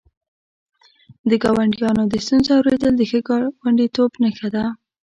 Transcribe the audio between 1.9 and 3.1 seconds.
د ستونزو اورېدل د